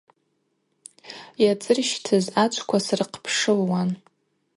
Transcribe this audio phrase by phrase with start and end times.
[1.43, 3.89] Йацӏырщтыз ачвква сырхъпшылуан.